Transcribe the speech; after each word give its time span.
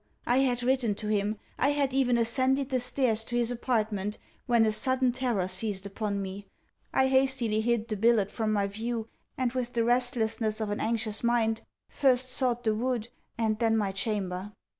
I 0.25 0.37
had 0.37 0.63
written 0.63 0.95
to 0.95 1.09
him, 1.09 1.37
I 1.59 1.73
had 1.73 1.93
even 1.93 2.17
ascended 2.17 2.69
the 2.69 2.79
stairs 2.79 3.23
to 3.25 3.35
his 3.35 3.51
apartment, 3.51 4.17
when 4.47 4.65
a 4.65 4.71
sudden 4.71 5.11
terror 5.11 5.47
seized 5.47 5.85
upon 5.85 6.23
me. 6.23 6.47
I 6.91 7.07
hastily 7.07 7.61
hid 7.61 7.87
the 7.87 7.95
billet 7.95 8.31
from 8.31 8.51
my 8.51 8.65
view, 8.65 9.07
and 9.37 9.53
with 9.53 9.73
the 9.73 9.83
restlessness 9.83 10.59
of 10.59 10.71
an 10.71 10.79
anxious 10.79 11.23
mind, 11.23 11.61
first 11.87 12.31
sought 12.31 12.63
the 12.63 12.73
wood, 12.73 13.09
and 13.37 13.59
then 13.59 13.77
my 13.77 13.91
chamber. 13.91 14.53